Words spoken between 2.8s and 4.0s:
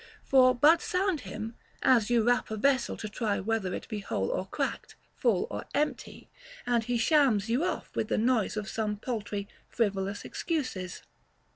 to try whether it be